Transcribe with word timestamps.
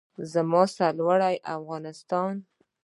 زما 0.31 0.61
سرلوړی 0.75 1.35
افغانستان. 1.55 2.33